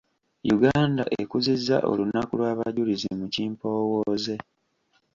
Uganda 0.55 1.03
ekuzizza 1.21 1.77
olunaku 1.91 2.31
lw’Abajulizi 2.39 3.09
mu 3.19 3.25
kimpoowooze. 3.33 4.35